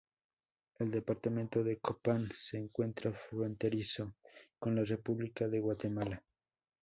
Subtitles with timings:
[0.79, 4.15] El departamento de Copán, se encuentra fronterizo
[4.57, 6.25] con la república de Guatemala.